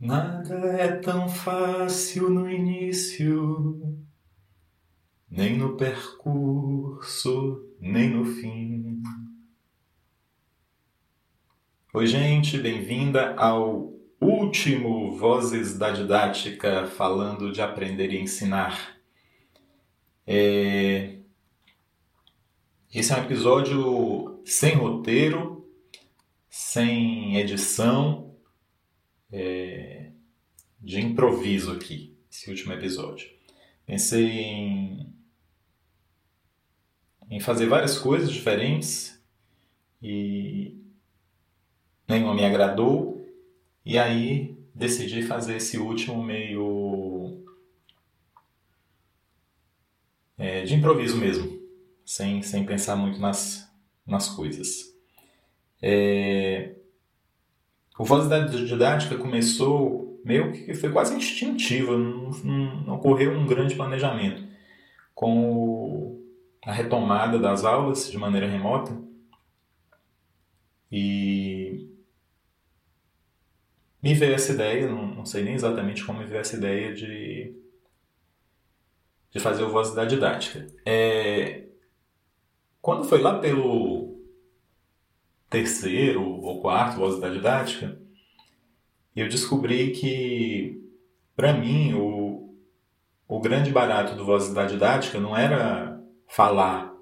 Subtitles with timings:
[0.00, 3.98] Nada é tão fácil no início,
[5.30, 9.02] nem no percurso, nem no fim.
[11.92, 18.96] Oi, gente, bem-vinda ao último Vozes da Didática falando de aprender e ensinar.
[20.26, 21.18] É...
[22.90, 25.70] Esse é um episódio sem roteiro,
[26.48, 28.29] sem edição
[29.32, 30.10] é,
[30.80, 33.28] de improviso aqui, esse último episódio.
[33.86, 35.14] Pensei em,
[37.30, 39.20] em fazer várias coisas diferentes
[40.02, 40.76] e
[42.08, 43.24] nenhuma me agradou,
[43.84, 47.44] e aí decidi fazer esse último meio
[50.38, 51.60] é, de improviso mesmo,
[52.04, 53.70] sem, sem pensar muito nas,
[54.06, 54.94] nas coisas.
[55.82, 56.74] É,
[58.00, 63.46] o Voz da Didática começou meio que foi quase instintivo, não, não, não ocorreu um
[63.46, 64.42] grande planejamento.
[65.14, 66.18] Com
[66.64, 68.98] a retomada das aulas de maneira remota
[70.90, 71.90] e
[74.02, 77.54] me veio essa ideia, não, não sei nem exatamente como me veio essa ideia de,
[79.30, 80.66] de fazer o Voz da Didática.
[80.86, 81.66] É,
[82.80, 83.99] quando foi lá pelo
[85.50, 88.00] terceiro ou quarto Voz da Didática,
[89.14, 90.80] eu descobri que,
[91.34, 92.54] para mim, o,
[93.28, 96.94] o grande barato do Voz da Didática não era falar,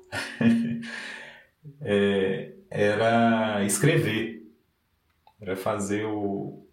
[1.83, 4.43] é, era escrever,
[5.39, 6.67] era fazer o,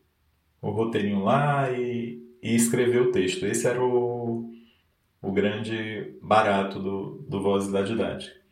[0.62, 3.46] o roteirinho lá e, e escrever o texto.
[3.46, 4.50] Esse era o,
[5.22, 8.45] o grande barato do, do Voz da Didática.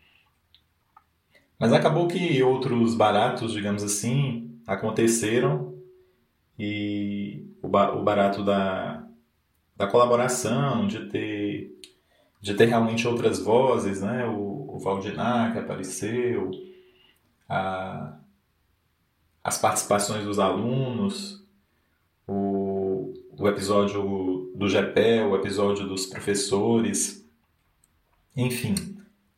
[1.59, 5.73] Mas acabou que outros baratos, digamos assim, aconteceram
[6.57, 9.07] e o, barato da,
[9.75, 11.79] da colaboração, de ter,
[12.41, 14.25] de ter realmente outras vozes, né?
[14.25, 16.51] o, o Valdinar que apareceu,
[17.47, 18.17] a,
[19.43, 21.43] as participações dos alunos,
[22.27, 27.27] o, o episódio do GEPÉ, o episódio dos professores,
[28.35, 28.75] enfim,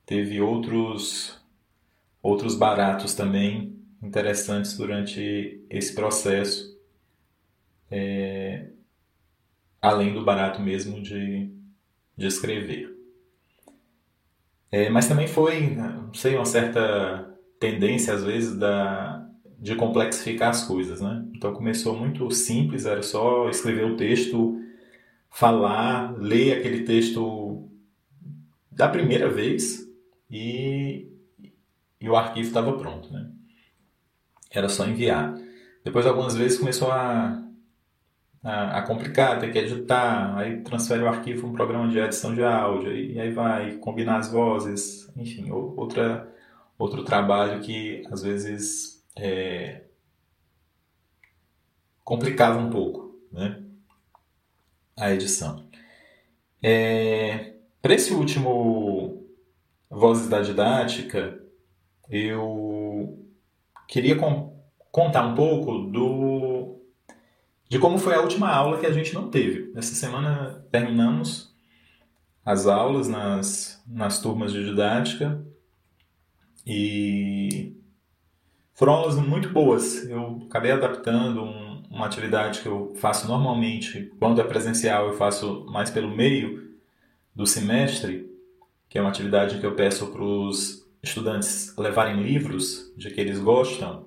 [0.06, 1.44] teve outros
[2.26, 6.76] outros baratos também interessantes durante esse processo,
[7.92, 8.70] é,
[9.80, 11.52] além do barato mesmo de,
[12.18, 12.98] de escrever.
[14.72, 19.24] É, mas também foi, não sei, uma certa tendência às vezes da,
[19.60, 21.24] de complexificar as coisas, né?
[21.36, 24.60] Então começou muito simples, era só escrever o texto,
[25.30, 27.70] falar, ler aquele texto
[28.72, 29.88] da primeira vez
[30.28, 31.15] e
[32.06, 33.12] e o arquivo estava pronto.
[33.12, 33.28] Né?
[34.52, 35.36] Era só enviar.
[35.84, 37.44] Depois, algumas vezes, começou a,
[38.44, 42.36] a, a complicar, ter que editar, aí transfere o arquivo para um programa de edição
[42.36, 46.32] de áudio, e aí vai combinar as vozes, enfim, outra,
[46.78, 49.82] outro trabalho que às vezes é,
[52.04, 53.64] complicava um pouco né?
[54.96, 55.66] a edição.
[56.62, 59.26] É, para esse último
[59.90, 61.45] Vozes da Didática,
[62.10, 63.26] eu
[63.88, 64.16] queria
[64.92, 66.76] contar um pouco do
[67.68, 69.72] de como foi a última aula que a gente não teve.
[69.76, 71.54] Essa semana terminamos
[72.46, 75.44] as aulas nas, nas turmas de didática
[76.66, 77.76] e
[78.76, 80.08] foram aulas muito boas.
[80.08, 85.66] Eu acabei adaptando um, uma atividade que eu faço normalmente, quando é presencial, eu faço
[85.66, 86.76] mais pelo meio
[87.34, 88.30] do semestre,
[88.88, 93.40] que é uma atividade que eu peço para os estudantes levarem livros de que eles
[93.40, 94.06] gostam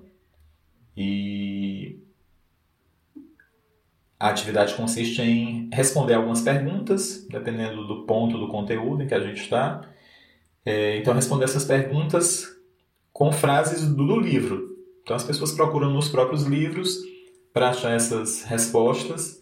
[0.95, 1.99] e
[4.19, 9.19] a atividade consiste em responder algumas perguntas, dependendo do ponto do conteúdo em que a
[9.21, 9.81] gente está.
[10.65, 12.45] É, então, responder essas perguntas
[13.13, 14.77] com frases do, do livro.
[15.03, 16.97] Então, as pessoas procuram nos próprios livros
[17.53, 19.41] para achar essas respostas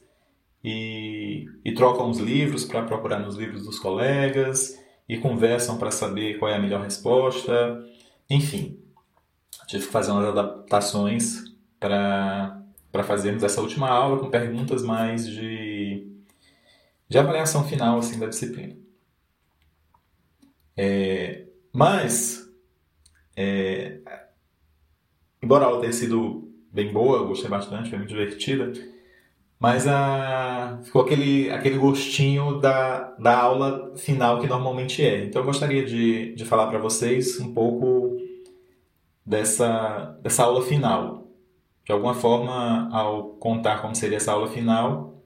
[0.64, 4.78] e, e trocam os livros para procurar nos livros dos colegas
[5.08, 7.84] e conversam para saber qual é a melhor resposta.
[8.30, 8.80] Enfim,
[9.68, 11.44] tive que fazer umas adaptações
[11.80, 12.64] para
[13.06, 16.08] fazermos essa última aula com perguntas mais de,
[17.08, 18.76] de avaliação final assim, da disciplina.
[20.76, 22.52] É, mas,
[23.36, 24.00] é,
[25.42, 28.72] embora a aula tenha sido bem boa, gostei bastante, foi muito divertida,
[29.60, 35.26] mas a, ficou aquele, aquele gostinho da, da aula final que normalmente é.
[35.26, 38.18] Então eu gostaria de, de falar para vocês um pouco
[39.26, 41.28] dessa, dessa aula final.
[41.86, 45.24] de alguma forma, ao contar como seria essa aula final,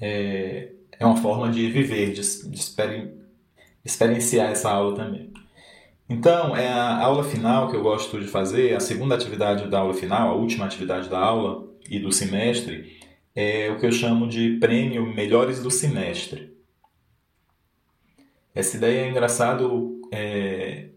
[0.00, 3.14] é, é uma forma de viver, de, de exper
[3.84, 5.32] experienciar essa aula também.
[6.08, 9.94] Então, é a aula final que eu gosto de fazer, a segunda atividade da aula
[9.94, 12.98] final, a última atividade da aula e do semestre,
[13.34, 16.52] é o que eu chamo de prêmio Melhores do Semestre.
[18.54, 20.90] Essa ideia é engraçado é,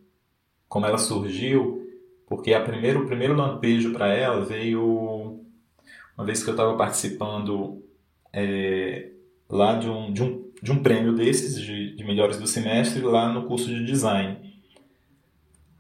[0.68, 1.88] como ela surgiu,
[2.28, 5.40] porque a primeiro, o primeiro lampejo para ela veio
[6.18, 7.84] uma vez que eu estava participando
[8.34, 9.12] é,
[9.50, 13.32] lá de um, de, um, de um prêmio desses, de, de melhores do semestre, lá
[13.32, 14.38] no curso de design.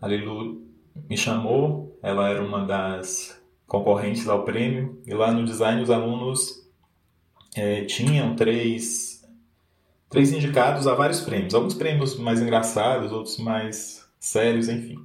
[0.02, 0.62] A Lilu
[1.10, 6.66] me chamou, ela era uma das concorrentes ao prêmio, e lá no design os alunos
[7.56, 9.24] é, tinham três,
[10.10, 14.98] três indicados a vários prêmios, alguns prêmios mais engraçados, outros mais sérios, enfim.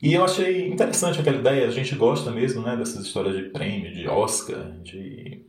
[0.00, 3.92] E eu achei interessante aquela ideia, a gente gosta mesmo né, dessas histórias de prêmio,
[3.92, 5.44] de Oscar, de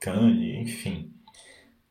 [0.00, 1.12] Cannes, enfim.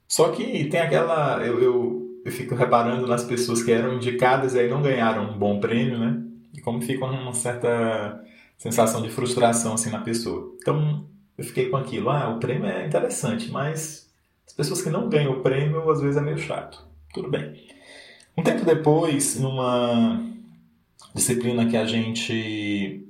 [0.08, 1.46] Só que tem aquela.
[1.46, 5.38] Eu, eu, eu, fico reparando nas pessoas que eram indicadas e aí não ganharam um
[5.38, 6.20] bom prêmio, né?
[6.54, 8.20] E como fica uma certa
[8.60, 10.54] sensação de frustração assim na pessoa.
[10.62, 11.08] Então
[11.38, 12.12] eu fiquei com aquilo.
[12.12, 14.12] Ah, o prêmio é interessante, mas
[14.46, 16.86] as pessoas que não ganham o prêmio às vezes é meio chato.
[17.14, 17.68] Tudo bem.
[18.38, 20.22] Um tempo depois, numa
[21.16, 23.08] disciplina que a gente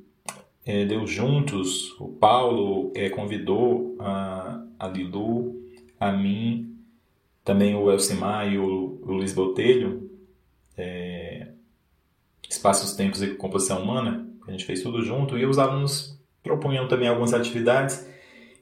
[0.65, 5.59] é, deu juntos, o Paulo é, convidou a, a Lilu,
[5.99, 6.77] a mim,
[7.43, 10.09] também o Elcimar e o, o Luiz Botelho,
[10.77, 11.47] é,
[12.47, 17.07] Espaços, Tempos e Composição Humana, a gente fez tudo junto, e os alunos propunham também
[17.07, 18.09] algumas atividades,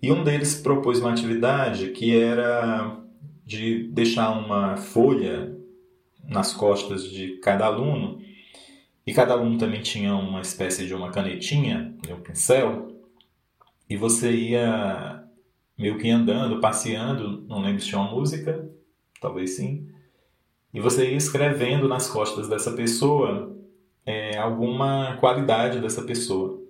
[0.01, 2.98] e um deles propôs uma atividade que era
[3.45, 5.57] de deixar uma folha
[6.24, 8.22] nas costas de cada aluno.
[9.06, 12.90] E cada aluno também tinha uma espécie de uma canetinha, um pincel,
[13.90, 15.24] e você ia
[15.78, 18.69] meio que andando, passeando, não lembro se tinha uma música,
[19.22, 19.88] talvez sim,
[20.74, 23.56] e você ia escrevendo nas costas dessa pessoa
[24.07, 26.63] é, alguma qualidade dessa pessoa.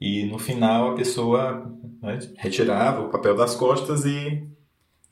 [0.00, 1.68] E no final a pessoa
[2.00, 4.46] né, retirava o papel das costas e,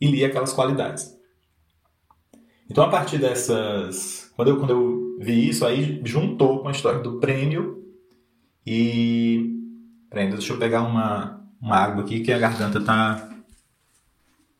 [0.00, 1.19] e lia aquelas qualidades.
[2.70, 4.32] Então, a partir dessas.
[4.37, 7.85] Quando eu, quando eu vi isso, aí juntou com a história do prêmio
[8.64, 9.56] e.
[10.08, 13.29] Peraí, deixa eu pegar uma, uma água aqui que a garganta tá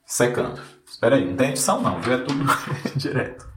[0.05, 0.61] secando.
[0.85, 2.15] Espera aí, não tem edição não, viu?
[2.15, 2.45] É tudo
[2.97, 3.51] direto.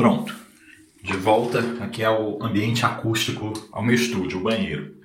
[0.00, 0.34] Pronto.
[1.02, 4.96] De volta aqui ao ambiente acústico, ao meu estúdio, o banheiro.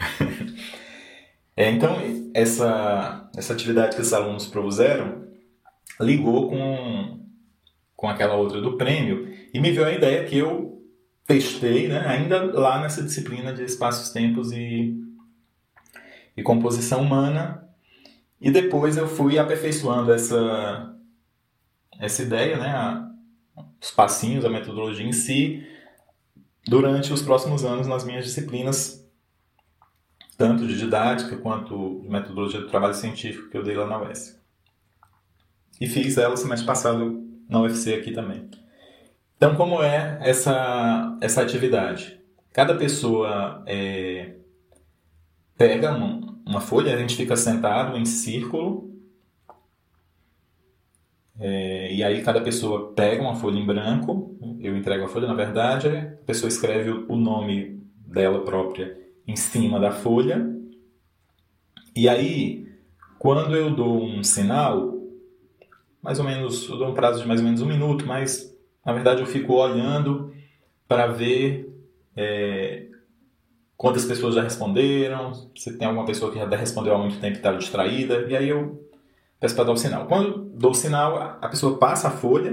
[1.56, 1.98] é, então,
[2.34, 5.24] essa, essa atividade que os alunos propuseram
[6.02, 7.20] ligou com,
[7.96, 10.84] com aquela outra do prêmio e me veio a ideia que eu
[11.28, 15.00] testei né, ainda lá nessa disciplina de espaços, tempos e,
[16.36, 17.70] e composição humana.
[18.42, 20.92] E depois eu fui aperfeiçoando essa,
[22.00, 23.12] essa ideia, né,
[23.80, 25.75] os passinhos, a metodologia em si,
[26.68, 29.06] durante os próximos anos nas minhas disciplinas,
[30.38, 34.40] tanto de didática quanto de metodologia do trabalho científico que eu dei lá na UES.
[35.80, 38.50] E fiz ela semestre passado na UFC aqui também.
[39.38, 42.20] Então, como é essa, essa atividade?
[42.54, 44.36] Cada pessoa é,
[45.58, 48.95] pega uma, uma folha, a gente fica sentado em círculo
[51.40, 55.34] é, e aí cada pessoa pega uma folha em branco, eu entrego a folha, na
[55.34, 60.50] verdade, a pessoa escreve o nome dela própria em cima da folha.
[61.96, 62.68] E aí,
[63.20, 64.96] quando eu dou um sinal,
[66.02, 68.94] mais ou menos, eu dou um prazo de mais ou menos um minuto, mas na
[68.94, 70.34] verdade eu fico olhando
[70.88, 71.68] para ver
[72.16, 72.86] é,
[73.76, 77.38] quantas pessoas já responderam, se tem alguma pessoa que já respondeu há muito tempo e
[77.38, 78.85] está distraída, e aí eu
[79.46, 80.08] peço para dar o sinal.
[80.08, 82.52] Quando dou o sinal, a pessoa passa a folha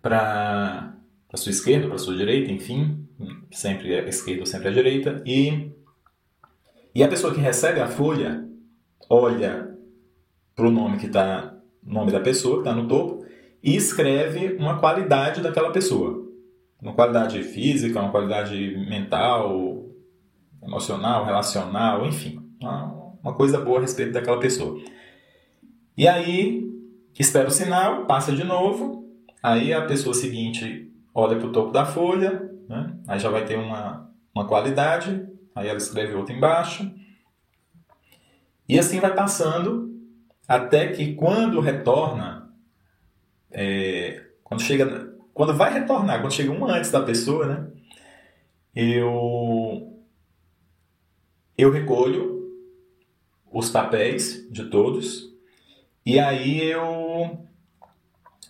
[0.00, 0.94] para
[1.30, 3.06] a sua esquerda, para a sua direita, enfim,
[3.50, 5.70] sempre a esquerda ou sempre a direita, e,
[6.94, 8.48] e a pessoa que recebe a folha
[9.10, 9.76] olha
[10.56, 13.26] para o nome que está, nome da pessoa que está no topo,
[13.62, 16.26] e escreve uma qualidade daquela pessoa.
[16.80, 18.56] Uma qualidade física, uma qualidade
[18.88, 19.86] mental,
[20.62, 24.80] emocional, relacional, enfim, uma, uma coisa boa a respeito daquela pessoa.
[25.96, 26.66] E aí,
[27.18, 29.06] espera o sinal, passa de novo,
[29.42, 32.96] aí a pessoa seguinte olha para o topo da folha, né?
[33.06, 36.90] aí já vai ter uma, uma qualidade, aí ela escreve outra embaixo.
[38.66, 39.92] E assim vai passando
[40.48, 42.50] até que quando retorna,
[43.50, 47.70] é, quando chega, quando vai retornar, quando chega um antes da pessoa, né?
[48.74, 49.92] Eu
[51.58, 52.50] eu recolho
[53.52, 55.31] os papéis de todos
[56.04, 57.46] e aí eu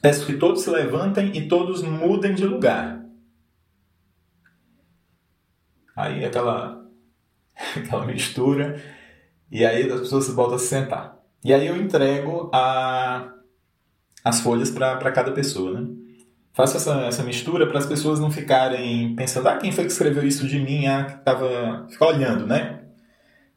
[0.00, 3.04] peço que todos se levantem e todos mudem de lugar.
[5.94, 6.84] Aí aquela
[7.76, 8.82] aquela mistura
[9.50, 11.18] e aí as pessoas voltam a se sentar.
[11.44, 13.32] E aí eu entrego a,
[14.24, 15.88] as folhas para cada pessoa, né?
[16.54, 20.22] Faço essa, essa mistura para as pessoas não ficarem pensando, ah, quem foi que escreveu
[20.26, 20.86] isso de mim?
[20.86, 21.86] Ah, que tava...
[21.90, 22.84] Ficar olhando, né?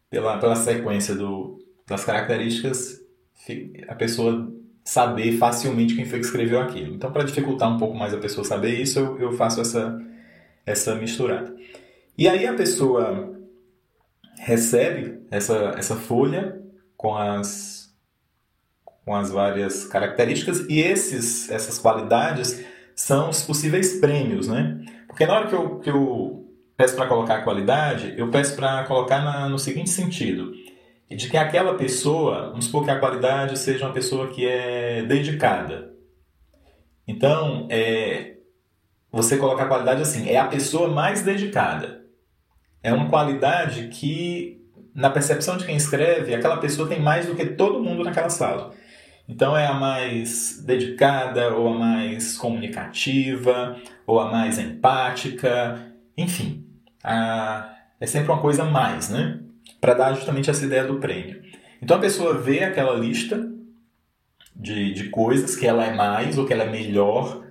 [0.09, 3.01] Pela, pela sequência do, das características,
[3.87, 4.51] a pessoa
[4.83, 6.93] saber facilmente quem foi que escreveu aquilo.
[6.93, 9.99] Então, para dificultar um pouco mais a pessoa saber isso, eu, eu faço essa,
[10.65, 11.55] essa misturada.
[12.17, 13.35] E aí a pessoa
[14.37, 16.61] recebe essa, essa folha
[16.95, 17.93] com as,
[19.03, 22.63] com as várias características e esses, essas qualidades
[22.95, 24.79] são os possíveis prêmios, né?
[25.07, 26.45] Porque na hora que eu, que eu
[26.77, 30.53] peço para colocar a qualidade, eu peço para colocar na, no seguinte sentido,
[31.09, 35.93] de que aquela pessoa, vamos supor que a qualidade seja uma pessoa que é dedicada.
[37.07, 38.37] Então, é,
[39.11, 42.05] você coloca a qualidade assim, é a pessoa mais dedicada
[42.85, 44.61] é uma qualidade que,
[44.93, 48.73] na percepção de quem escreve, aquela pessoa tem mais do que todo mundo naquela sala.
[49.27, 55.83] Então é a mais dedicada, ou a mais comunicativa, ou a mais empática,
[56.15, 56.63] enfim.
[57.03, 57.71] A...
[57.99, 59.39] É sempre uma coisa a mais, né?
[59.85, 61.43] Para dar justamente essa ideia do prêmio.
[61.79, 63.47] Então a pessoa vê aquela lista
[64.55, 67.45] de, de coisas que ela é mais, ou que ela é melhor,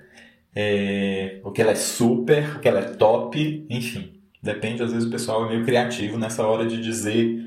[0.53, 4.21] é, ou que ela é super, ou que ela é top, enfim.
[4.43, 7.39] Depende, às vezes o pessoal é meio criativo nessa hora de dizer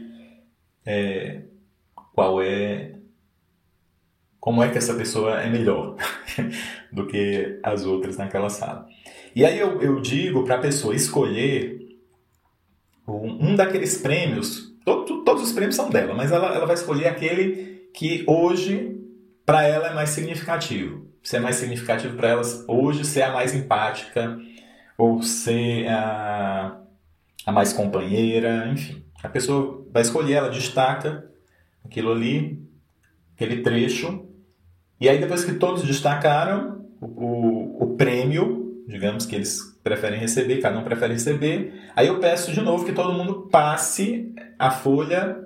[0.86, 1.42] é,
[2.16, 2.94] qual é.
[4.40, 5.98] Como é que essa pessoa é melhor
[6.94, 8.88] do que as outras naquela sala.
[9.36, 11.78] E aí eu, eu digo para a pessoa escolher
[13.06, 17.10] um, um daqueles prêmios, todo, todos os prêmios são dela, mas ela, ela vai escolher
[17.10, 18.98] aquele que hoje
[19.46, 21.06] para ela é mais significativo.
[21.22, 24.40] Se é mais significativo para elas hoje ser a mais empática
[24.98, 26.80] ou ser a
[27.46, 29.04] a mais companheira, enfim.
[29.24, 31.30] A pessoa vai escolher, ela destaca
[31.84, 32.62] aquilo ali,
[33.34, 34.26] aquele trecho,
[35.00, 40.60] e aí depois que todos destacaram o, o, o prêmio, digamos que eles preferem receber,
[40.60, 45.38] cada um prefere receber, aí eu peço de novo que todo mundo passe a folha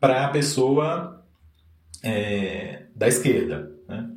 [0.00, 1.22] para a pessoa
[2.02, 3.70] é, da esquerda.
[3.86, 4.08] Né?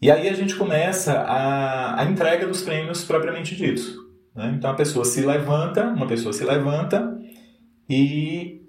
[0.00, 3.96] E aí a gente começa a, a entrega dos prêmios propriamente ditos.
[4.32, 4.54] Né?
[4.56, 7.18] Então a pessoa se levanta, uma pessoa se levanta
[7.90, 8.62] e,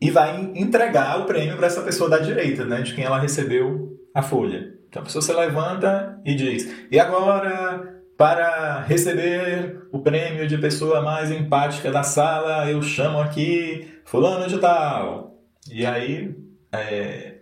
[0.00, 2.80] e vai entregar o prêmio para essa pessoa da direita, né?
[2.80, 4.75] de quem ela recebeu a folha.
[4.96, 11.02] Então a pessoa se levanta e diz: E agora, para receber o prêmio de pessoa
[11.02, 15.38] mais empática da sala, eu chamo aqui Fulano de Tal.
[15.70, 16.34] E aí
[16.72, 17.40] é,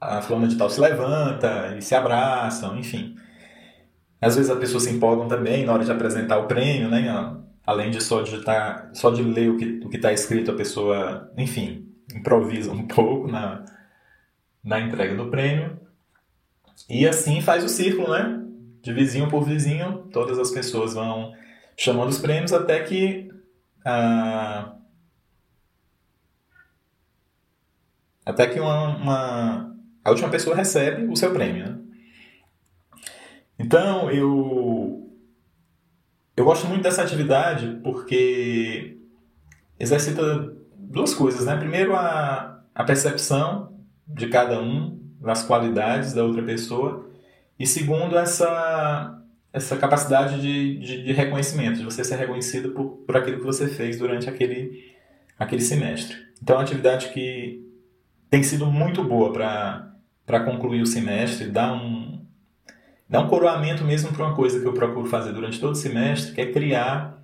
[0.00, 3.16] a Fulano de Tal se levanta e se abraçam, enfim.
[4.20, 7.36] Às vezes as pessoas se empolgam também na hora de apresentar o prêmio, né?
[7.66, 11.88] Além de só digitar, só de ler o que o está escrito, a pessoa, enfim,
[12.14, 13.64] improvisa um pouco na,
[14.62, 15.89] na entrega do prêmio.
[16.88, 18.42] E assim faz o círculo, né?
[18.82, 21.32] De vizinho por vizinho, todas as pessoas vão
[21.76, 23.30] chamando os prêmios até que
[23.84, 24.74] a,
[28.24, 31.66] até que uma, uma, a última pessoa recebe o seu prêmio.
[31.66, 31.78] Né?
[33.58, 35.10] Então, eu,
[36.36, 38.98] eu gosto muito dessa atividade porque
[39.78, 41.56] exercita duas coisas, né?
[41.56, 47.10] Primeiro, a, a percepção de cada um das qualidades da outra pessoa
[47.60, 49.22] e segundo, essa,
[49.52, 53.68] essa capacidade de, de, de reconhecimento, de você ser reconhecido por, por aquilo que você
[53.68, 54.94] fez durante aquele,
[55.38, 56.16] aquele semestre.
[56.42, 57.62] Então, é uma atividade que
[58.30, 59.30] tem sido muito boa
[60.24, 62.24] para concluir o semestre, dar um,
[63.06, 66.32] dá um coroamento mesmo para uma coisa que eu procuro fazer durante todo o semestre,
[66.32, 67.22] que é criar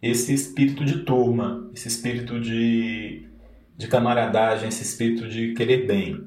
[0.00, 3.28] esse espírito de turma, esse espírito de,
[3.76, 6.24] de camaradagem, esse espírito de querer bem.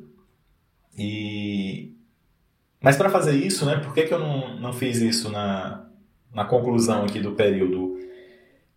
[0.98, 1.94] E
[2.82, 5.88] mas para fazer isso, né, por que, que eu não, não fiz isso na,
[6.34, 7.98] na conclusão aqui do período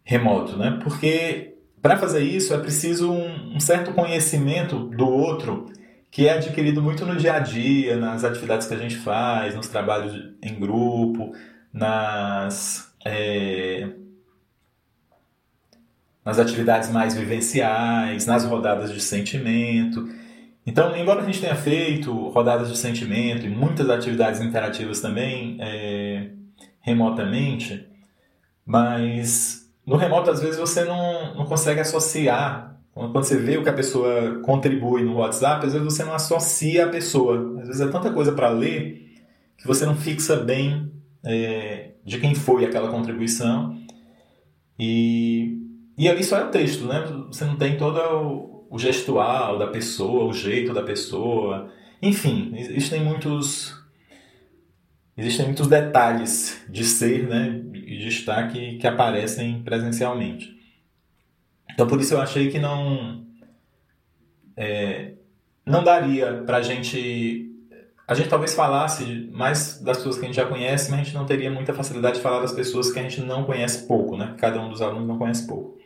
[0.03, 0.57] remoto?
[0.57, 0.79] Né?
[0.83, 5.67] Porque para fazer isso é preciso um, um certo conhecimento do outro
[6.11, 9.69] que é adquirido muito no dia a dia, nas atividades que a gente faz, nos
[9.69, 10.13] trabalhos
[10.43, 11.33] em grupo,
[11.73, 13.91] nas, é,
[16.25, 20.09] nas atividades mais vivenciais, nas rodadas de sentimento.
[20.67, 26.31] Então, embora a gente tenha feito rodadas de sentimento e muitas atividades interativas também é,
[26.81, 27.89] remotamente,
[28.65, 32.79] mas no remoto às vezes você não, não consegue associar.
[32.93, 36.87] Quando você vê o que a pessoa contribui no WhatsApp, às vezes você não associa
[36.87, 37.61] a pessoa.
[37.61, 39.15] Às vezes é tanta coisa para ler
[39.57, 40.93] que você não fixa bem
[41.25, 43.79] é, de quem foi aquela contribuição.
[44.79, 45.59] E,
[45.97, 47.05] e ali só é o texto, né?
[47.29, 51.73] Você não tem todo o, o gestual da pessoa, o jeito da pessoa.
[52.01, 53.77] Enfim, existem muitos
[55.19, 60.57] existem muitos detalhes de ser né, e de estar que, que aparecem presencialmente.
[61.71, 63.27] Então, por isso eu achei que não
[64.57, 65.15] é,
[65.67, 67.49] não daria para a gente
[68.07, 71.15] a gente talvez falasse mais das pessoas que a gente já conhece, mas a gente
[71.15, 74.35] não teria muita facilidade de falar das pessoas que a gente não conhece pouco, né?
[74.37, 75.79] Cada um dos alunos não conhece pouco.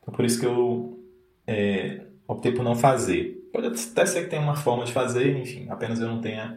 [0.00, 0.98] Então, por isso que eu
[1.46, 3.48] é, optei por não fazer.
[3.52, 6.56] Pode até ser que tenha uma forma de fazer, enfim, apenas eu não tenha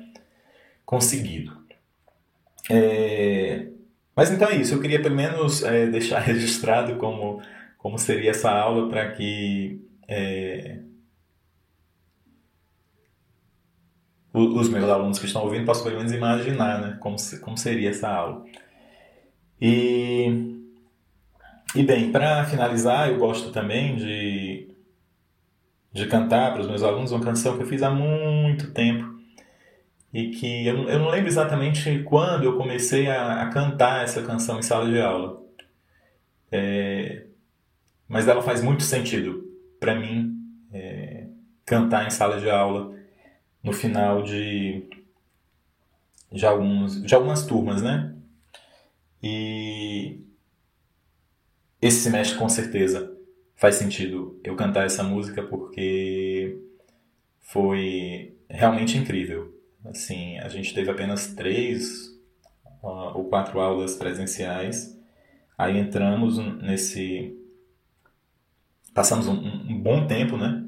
[0.86, 1.58] conseguido.
[2.70, 3.68] É,
[4.16, 7.42] mas então é isso, eu queria pelo menos é, deixar registrado como,
[7.78, 10.80] como seria essa aula para que é,
[14.34, 18.10] os meus alunos que estão ouvindo possam pelo menos imaginar né, como, como seria essa
[18.10, 18.46] aula.
[19.60, 20.58] E,
[21.76, 24.71] e bem, para finalizar, eu gosto também de,
[25.92, 29.20] de cantar para os meus alunos uma canção que eu fiz há muito tempo
[30.14, 34.60] e que eu, eu não lembro exatamente quando eu comecei a, a cantar essa canção
[34.60, 35.42] em sala de aula.
[36.52, 37.26] É,
[38.08, 40.38] mas ela faz muito sentido para mim
[40.74, 41.28] é,
[41.66, 42.94] cantar em sala de aula
[43.64, 44.84] no final de,
[46.32, 48.14] de, alguns, de algumas turmas, né?
[49.24, 50.20] E
[51.82, 53.11] esse semestre, com certeza,
[53.62, 56.58] faz sentido eu cantar essa música porque
[57.40, 59.54] foi realmente incrível.
[59.86, 62.08] Assim, a gente teve apenas três
[62.82, 65.00] uh, ou quatro aulas presenciais.
[65.56, 67.38] Aí entramos nesse.
[68.96, 70.66] Passamos um, um bom tempo, né?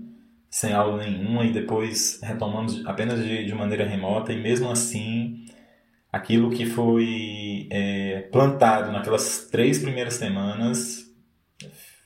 [0.48, 5.48] sem aula nenhuma e depois retomamos apenas de, de maneira remota e mesmo assim
[6.12, 11.12] aquilo que foi é, plantado naquelas três primeiras semanas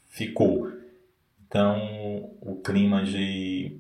[0.07, 0.76] ficou.
[1.47, 3.79] Então o clima de,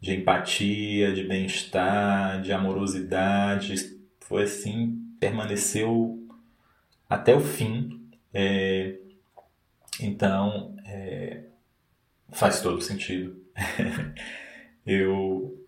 [0.00, 6.18] de empatia, de bem-estar, de amorosidade foi assim, permaneceu
[7.08, 8.02] até o fim.
[8.34, 8.96] É,
[10.00, 11.44] então é,
[12.32, 13.40] faz todo sentido
[14.84, 15.58] eu,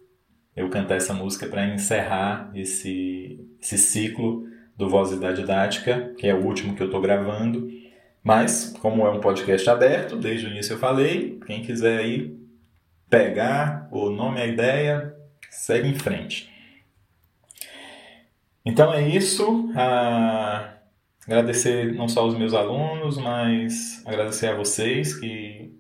[0.55, 4.47] eu cantar essa música para encerrar esse, esse ciclo
[4.77, 7.69] do Voz da Didática, que é o último que eu estou gravando.
[8.23, 12.37] Mas, como é um podcast aberto, desde o início eu falei, quem quiser aí
[13.09, 15.15] pegar o nome, a ideia,
[15.51, 16.51] segue em frente.
[18.65, 19.71] Então é isso.
[19.75, 20.75] Ah,
[21.27, 25.75] agradecer não só aos meus alunos, mas agradecer a vocês que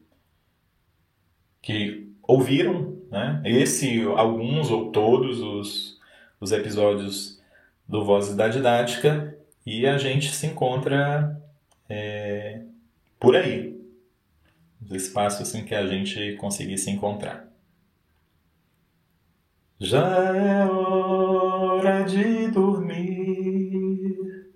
[1.60, 5.98] que ouviram né, esse, alguns ou todos os,
[6.40, 7.38] os episódios
[7.86, 11.38] do Vozes da Didática e a gente se encontra
[11.88, 12.62] é,
[13.18, 13.78] por aí,
[14.80, 17.48] nos espaços em que a gente conseguir se encontrar.
[19.80, 24.48] Já é hora de dormir.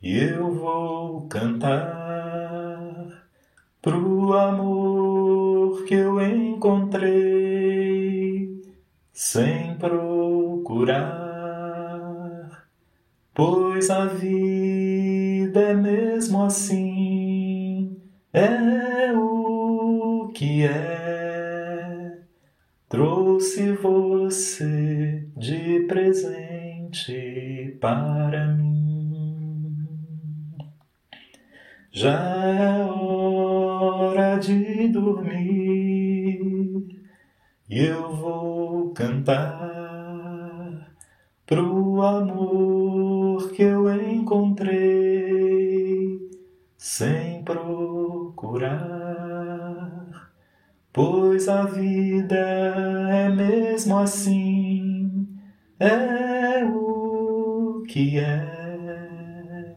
[0.00, 3.26] E eu vou cantar
[3.80, 7.08] pro amor que eu encontrei.
[9.12, 9.67] Sem
[16.48, 18.00] assim,
[18.32, 22.18] é o que é.
[22.88, 29.76] Trouxe você de presente para mim.
[31.92, 36.38] Já é hora de dormir
[37.68, 39.68] e eu vou cantar
[41.44, 42.47] pro amor
[46.98, 48.74] sem procurar,
[50.92, 55.28] pois a vida é mesmo assim,
[55.78, 59.76] é o que é.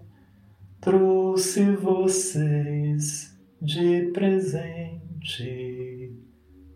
[0.79, 6.11] Trouxe vocês de presente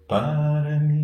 [0.08, 0.94] para mim.